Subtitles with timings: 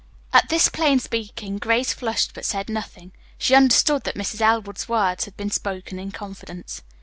[0.33, 3.11] At this plain speaking Grace flushed but said nothing.
[3.37, 4.41] She understood that Mrs.
[4.41, 6.81] Elwood's words had been spoken in confidence.